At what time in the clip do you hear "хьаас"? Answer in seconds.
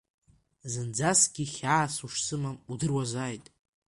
1.53-1.95